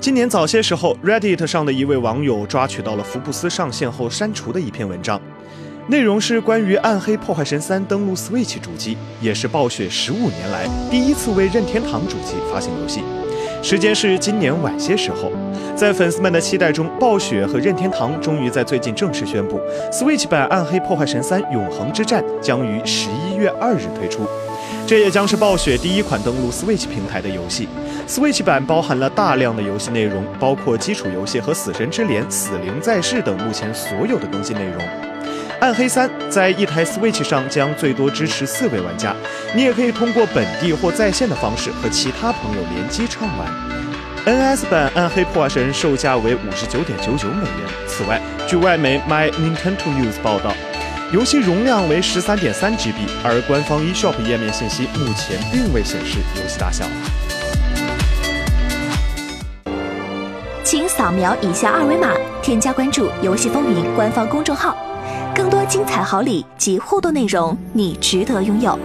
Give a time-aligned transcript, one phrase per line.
[0.00, 5.20] 今年早些时候，Reddit 上的一位网友抓取到了福布斯上线后删除的一篇文章，
[5.88, 13.02] 内容是关于《暗黑破坏神三》登陆 Switch 主机，也是暴雪十五年来第一次为任天堂主机发行游戏。
[13.60, 15.32] 时间是今年晚些时候，
[15.74, 19.60] 在粉丝们的期待中，暴雪和任天堂终于在最近正式宣布
[19.90, 24.28] ，Switch 版《暗黑破坏神三：永恒之战》将于十一月二日推出。
[24.86, 27.68] 这也将是暴雪第一款登陆 Switch 平台的游戏。
[28.06, 34.82] Switch 版包含了大量的游戏内容，包括基础游戏和《死神之镰》《死灵在世》等目前所有的更新内容。
[35.60, 39.14] 《暗黑三》在一台 Switch 上将最多支持四位玩家，
[39.54, 43.48] 你也可以通过本地或在线的方式和其他朋友联机畅玩。
[44.24, 47.68] NS 版《暗黑破坏神》售价为五十九点九九美元。
[47.86, 50.52] 此外，据外媒 My Nintendo News 报道，
[51.10, 52.92] 游戏容量为十三点三 GB，
[53.24, 56.84] 而官方 eShop 页面信息目前并未显示游戏大小。
[60.62, 64.76] 请扫描以下二维码，添加关注“游戏风云”官方公众号。
[65.34, 68.78] 更多精彩好礼及互动内容，你值得拥有。